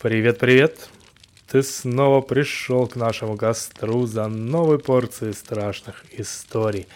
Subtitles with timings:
[0.00, 0.90] Привет-привет!
[1.50, 6.86] Ты снова пришел к нашему костру за новой порцией страшных историй.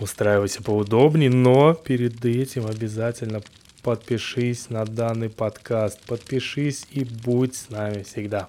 [0.00, 3.40] Устраивайся поудобнее, но перед этим обязательно
[3.84, 6.00] подпишись на данный подкаст.
[6.08, 8.48] Подпишись и будь с нами всегда.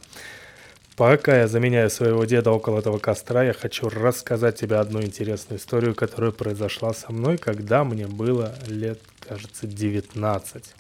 [0.96, 5.94] Пока я заменяю своего деда около этого костра, я хочу рассказать тебе одну интересную историю,
[5.94, 10.74] которая произошла со мной, когда мне было лет, кажется, 19.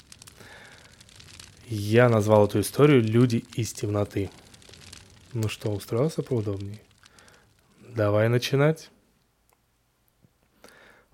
[1.67, 4.29] Я назвал эту историю «Люди из темноты».
[5.33, 6.79] Ну что, устроился поудобнее?
[7.79, 8.91] Давай начинать.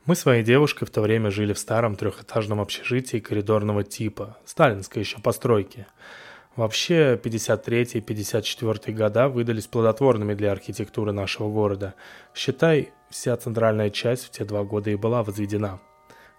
[0.06, 5.04] Мы с своей девушкой в то время жили в старом трехэтажном общежитии коридорного типа, сталинской
[5.04, 5.88] еще постройки.
[6.58, 11.94] Вообще, 53-54 года выдались плодотворными для архитектуры нашего города.
[12.36, 15.80] Считай, вся центральная часть в те два года и была возведена.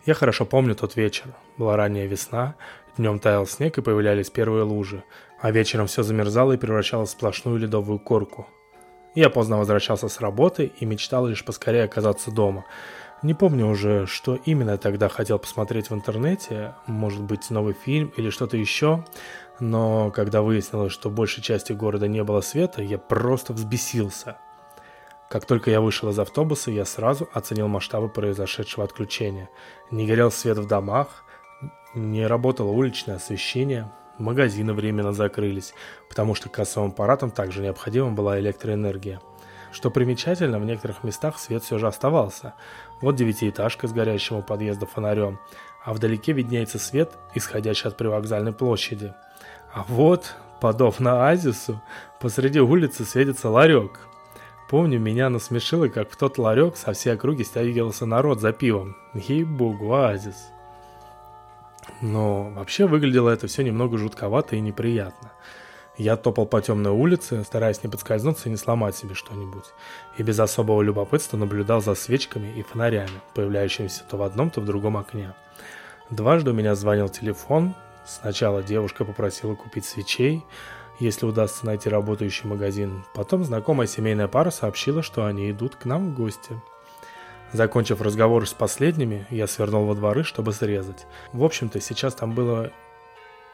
[0.04, 1.26] Я хорошо помню тот вечер.
[1.56, 2.56] Была ранняя весна,
[2.98, 5.02] Днем таял снег и появлялись первые лужи,
[5.40, 8.46] а вечером все замерзало и превращалось в сплошную ледовую корку.
[9.14, 12.66] Я поздно возвращался с работы и мечтал лишь поскорее оказаться дома.
[13.22, 18.28] Не помню уже, что именно тогда хотел посмотреть в интернете, может быть новый фильм или
[18.28, 19.04] что-то еще,
[19.58, 24.36] но когда выяснилось, что большей части города не было света, я просто взбесился.
[25.30, 29.48] Как только я вышел из автобуса, я сразу оценил масштабы произошедшего отключения.
[29.90, 31.24] Не горел свет в домах,
[31.94, 35.74] не работало уличное освещение, магазины временно закрылись,
[36.08, 39.20] потому что кассовым аппаратам также необходима была электроэнергия.
[39.72, 42.54] Что примечательно, в некоторых местах свет все же оставался.
[43.00, 45.38] Вот девятиэтажка с горящим у подъезда фонарем,
[45.82, 49.14] а вдалеке виднеется свет, исходящий от привокзальной площади.
[49.72, 51.80] А вот, подобно оазису,
[52.20, 54.00] посреди улицы светится ларек.
[54.68, 58.96] Помню, меня насмешило, как в тот ларек со всей округи стягивался народ за пивом.
[59.14, 60.52] Ей-богу, оазис.
[62.00, 65.32] Но вообще выглядело это все немного жутковато и неприятно.
[65.98, 69.66] Я топал по темной улице, стараясь не подскользнуться и не сломать себе что-нибудь.
[70.16, 74.64] И без особого любопытства наблюдал за свечками и фонарями, появляющимися то в одном, то в
[74.64, 75.34] другом окне.
[76.08, 77.74] Дважды у меня звонил телефон.
[78.06, 80.44] Сначала девушка попросила купить свечей,
[80.98, 83.04] если удастся найти работающий магазин.
[83.14, 86.60] Потом знакомая семейная пара сообщила, что они идут к нам в гости.
[87.52, 91.06] Закончив разговор с последними, я свернул во дворы, чтобы срезать.
[91.32, 92.72] В общем-то, сейчас там было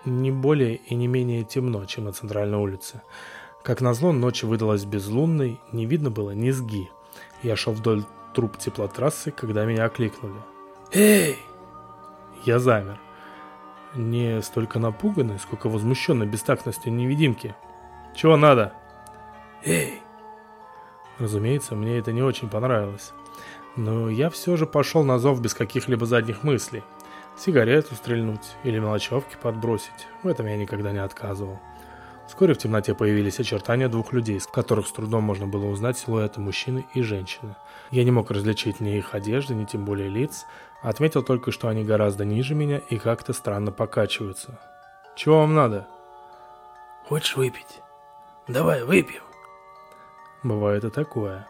[0.05, 3.03] не более и не менее темно, чем на центральной улице.
[3.65, 6.91] Как назло, ночь выдалась безлунной, не видно было низги.
[7.43, 8.05] Я шел вдоль
[8.35, 10.41] труб теплотрассы, когда меня окликнули.
[10.93, 11.37] «Эй!»
[12.45, 13.01] Я замер.
[13.97, 17.57] Не столько напуганный, сколько возмущенный бестактностью невидимки.
[18.15, 18.73] «Чего надо?»
[19.65, 20.01] «Эй!»
[21.19, 23.13] Разумеется, мне это не очень понравилось.
[23.79, 26.83] Но я все же пошел на зов без каких-либо задних мыслей.
[27.37, 31.61] Сигарету стрельнуть или мелочевки подбросить, в этом я никогда не отказывал.
[32.27, 36.41] Вскоре в темноте появились очертания двух людей, с которых с трудом можно было узнать силуэты
[36.41, 37.55] мужчины и женщины.
[37.93, 40.45] Я не мог различить ни их одежды, ни тем более лиц,
[40.83, 44.59] отметил только, что они гораздо ниже меня и как-то странно покачиваются.
[45.15, 45.87] «Чего вам надо?»
[47.07, 47.81] «Хочешь выпить?
[48.49, 49.23] Давай, выпьем».
[50.43, 51.47] Бывает и такое.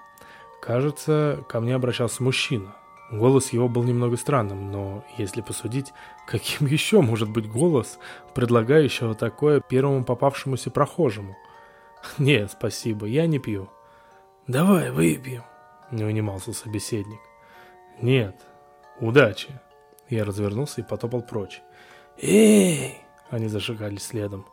[0.61, 2.75] Кажется, ко мне обращался мужчина.
[3.11, 5.93] Голос его был немного странным, но если посудить,
[6.27, 7.99] каким еще может быть голос,
[8.35, 11.37] предлагающего такое первому попавшемуся прохожему?
[12.19, 13.69] Нет, спасибо, я не пью.
[14.47, 15.45] Давай выпьем,
[15.91, 17.21] не унимался собеседник.
[18.01, 18.37] Нет,
[19.01, 19.61] удачи.
[20.09, 21.61] Я развернулся и потопал прочь.
[22.21, 22.99] Эй!
[23.31, 24.47] Они зашагали следом.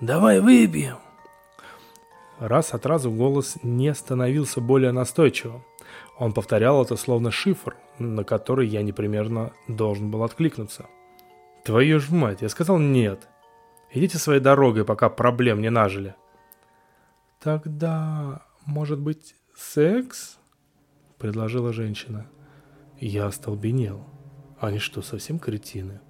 [0.00, 0.98] Давай выпьем.
[2.42, 5.62] Раз от разу голос не становился более настойчивым.
[6.18, 10.86] Он повторял это словно шифр, на который я непременно должен был откликнуться.
[11.62, 13.28] «Твою ж мать!» Я сказал «нет».
[13.92, 16.16] «Идите своей дорогой, пока проблем не нажили».
[17.40, 20.40] «Тогда, может быть, секс?»—
[21.18, 22.26] предложила женщина.
[22.98, 24.04] Я остолбенел.
[24.58, 26.00] Они что, совсем кретины?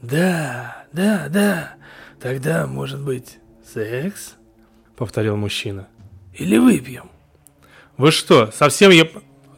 [0.00, 1.74] «Да, да, да.
[2.20, 4.36] Тогда, может быть, секс?»—
[4.96, 5.88] повторил мужчина.
[6.34, 7.10] «Или выпьем?»
[7.96, 9.12] «Вы что, совсем еб...»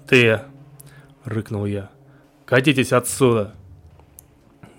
[0.07, 0.41] «Ты...»—
[1.25, 1.91] рыкнул я.
[2.45, 3.55] «Катитесь отсюда!»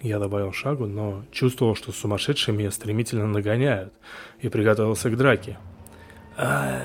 [0.02, 3.94] Я добавил шагу, но чувствовал, что сумасшедшие меня стремительно нагоняют,
[4.40, 5.58] и приготовился к драке.
[6.38, 6.84] «А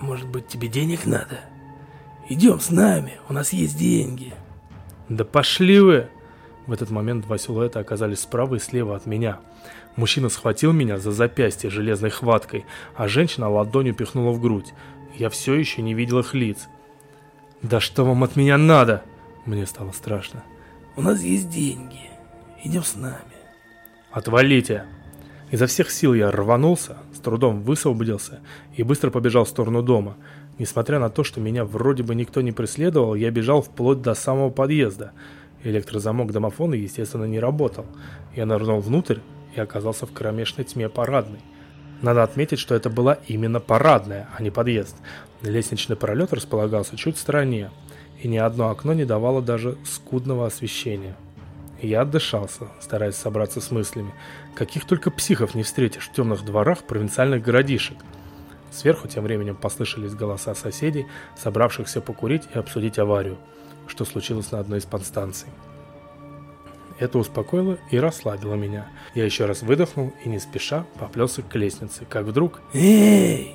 [0.00, 1.40] может быть тебе денег надо?
[2.28, 4.34] Идем с нами, у нас есть деньги».
[5.08, 6.08] «Да пошли вы!»
[6.66, 9.38] В этот момент два силуэта оказались справа и слева от меня—
[9.96, 14.74] Мужчина схватил меня за запястье железной хваткой, а женщина ладонью пихнула в грудь.
[15.14, 16.68] Я все еще не видел их лиц.
[17.62, 19.02] «Да что вам от меня надо?»
[19.46, 20.44] Мне стало страшно.
[20.96, 22.10] «У нас есть деньги.
[22.62, 23.16] Идем с нами».
[24.12, 24.84] «Отвалите!»
[25.50, 28.40] Изо всех сил я рванулся, с трудом высвободился
[28.74, 30.16] и быстро побежал в сторону дома.
[30.58, 34.50] Несмотря на то, что меня вроде бы никто не преследовал, я бежал вплоть до самого
[34.50, 35.12] подъезда.
[35.62, 37.86] Электрозамок домофона, естественно, не работал.
[38.34, 39.18] Я нырнул внутрь
[39.56, 41.40] и оказался в кромешной тьме парадной.
[42.02, 44.96] Надо отметить, что это была именно парадная, а не подъезд.
[45.42, 47.70] Лестничный пролет располагался чуть в стороне,
[48.20, 51.16] и ни одно окно не давало даже скудного освещения.
[51.80, 54.14] Я отдышался, стараясь собраться с мыслями.
[54.54, 57.98] Каких только психов не встретишь в темных дворах провинциальных городишек.
[58.70, 61.06] Сверху тем временем послышались голоса соседей,
[61.36, 63.36] собравшихся покурить и обсудить аварию,
[63.86, 65.48] что случилось на одной из подстанций.
[66.98, 68.86] Это успокоило и расслабило меня.
[69.14, 72.62] Я еще раз выдохнул и не спеша поплелся к лестнице, как вдруг...
[72.72, 73.54] Эй!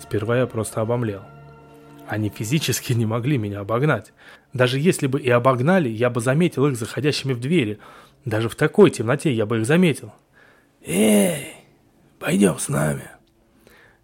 [0.00, 1.22] Сперва я просто обомлел.
[2.08, 4.12] Они физически не могли меня обогнать.
[4.52, 7.78] Даже если бы и обогнали, я бы заметил их заходящими в двери.
[8.24, 10.12] Даже в такой темноте я бы их заметил.
[10.84, 11.54] Эй,
[12.18, 13.15] пойдем с нами.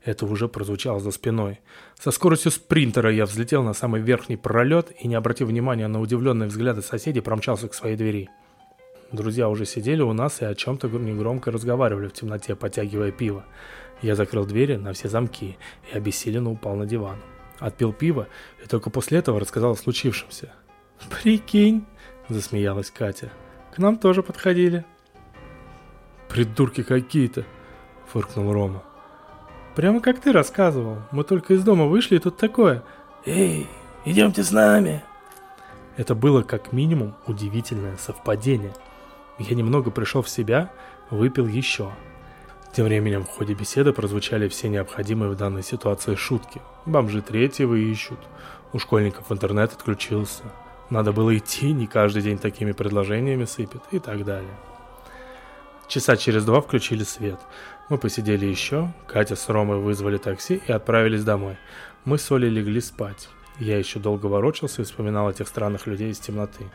[0.05, 1.61] Это уже прозвучало за спиной.
[1.99, 6.49] Со скоростью спринтера я взлетел на самый верхний пролет и, не обратив внимания на удивленные
[6.49, 8.29] взгляды соседей, промчался к своей двери.
[9.13, 13.45] Друзья уже сидели у нас и о чем-то негромко разговаривали в темноте, потягивая пиво.
[14.01, 15.57] Я закрыл двери на все замки
[15.93, 17.19] и обессиленно упал на диван.
[17.59, 18.27] Отпил пиво
[18.65, 20.53] и только после этого рассказал о случившемся.
[21.11, 21.85] «Прикинь!»–
[22.29, 23.31] засмеялась Катя.
[23.73, 24.85] «К нам тоже подходили».
[26.29, 27.45] «Придурки какие-то!»–
[28.13, 28.83] фыркнул Рома.
[29.75, 30.99] Прямо как ты рассказывал.
[31.11, 32.83] Мы только из дома вышли, и тут такое.
[33.25, 33.69] Эй,
[34.05, 35.03] идемте с нами.
[35.97, 38.75] Это было как минимум удивительное совпадение.
[39.39, 40.71] Я немного пришел в себя,
[41.11, 41.91] выпил еще.
[42.75, 46.61] Тем временем в ходе беседы прозвучали все необходимые в данной ситуации шутки.
[46.87, 48.19] Бомжи третьего ищут.
[48.73, 50.45] У школьников интернет отключился.
[50.89, 54.55] Надо было идти, не каждый день такими предложениями сыпет и так далее.
[55.89, 57.39] Часа через два включили свет.
[57.93, 61.59] Мы посидели еще, Катя с Ромой вызвали такси и отправились домой.
[62.06, 63.29] Мы с Олей легли спать.
[63.59, 66.71] Я еще долго ворочался и вспоминал этих странных людей из темноты.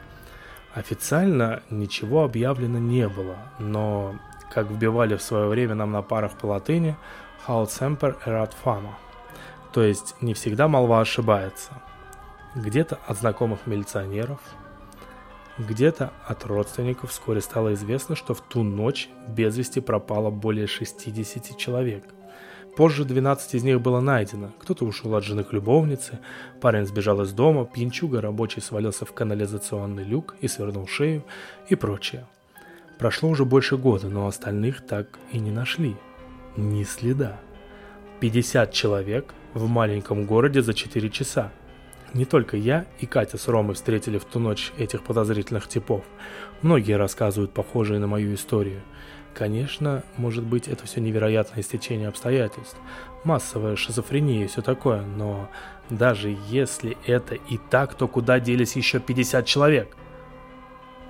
[0.75, 4.15] Официально ничего объявлено не было, но,
[4.53, 6.95] как вбивали в свое время нам на парах по латыни,
[7.47, 8.91] «Haut semper erat fama»,
[9.73, 11.81] то есть не всегда молва ошибается.
[12.53, 14.37] Где-то от знакомых милиционеров,
[15.57, 21.57] где-то от родственников вскоре стало известно, что в ту ночь без вести пропало более 60
[21.57, 22.03] человек.
[22.75, 24.51] Позже 12 из них было найдено.
[24.59, 26.19] Кто-то ушел от жены к любовнице,
[26.61, 31.25] парень сбежал из дома, пьянчуга рабочий свалился в канализационный люк и свернул шею
[31.69, 32.27] и прочее.
[32.99, 35.95] Прошло уже больше года, но остальных так и не нашли.
[36.55, 37.39] Ни следа.
[38.19, 41.51] 50 человек в маленьком городе за 4 часа–
[42.13, 46.03] не только я и Катя с Ромой встретили в ту ночь этих подозрительных типов.
[46.61, 48.81] Многие рассказывают похожие на мою историю.
[49.33, 52.77] Конечно, может быть, это все невероятное стечение обстоятельств,
[53.23, 55.49] массовая шизофрения и все такое, но
[55.91, 59.95] даже если это и так, то куда делись еще 50 человек?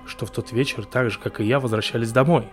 [0.04, 2.48] Что в тот вечер, так же, как и я, возвращались домой.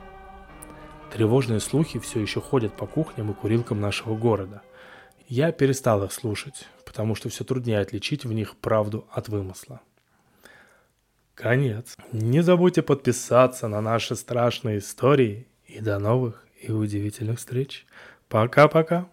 [1.11, 4.61] Тревожные слухи все еще ходят по кухням и курилкам нашего города.
[5.27, 9.81] Я перестал их слушать, потому что все труднее отличить в них правду от вымысла.
[11.33, 11.97] Конец.
[12.13, 17.85] Не забудьте подписаться на наши страшные истории и до новых и удивительных встреч.
[18.29, 19.09] Пока-пока.